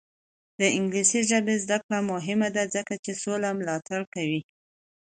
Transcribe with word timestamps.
د 0.59 0.61
انګلیسي 0.77 1.21
ژبې 1.29 1.55
زده 1.63 1.77
کړه 1.83 1.99
مهمه 2.11 2.49
ده 2.55 2.63
ځکه 2.75 2.93
چې 3.03 3.11
سوله 3.21 3.49
ملاتړ 3.59 4.01
کوي. 4.13 4.41